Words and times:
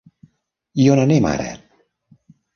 I 0.85 0.87
on 0.93 1.03
anem 1.03 1.29
ara? 1.33 1.53